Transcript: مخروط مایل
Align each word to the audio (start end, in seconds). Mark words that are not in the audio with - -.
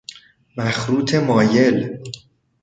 مخروط 0.57 1.15
مایل 1.15 1.99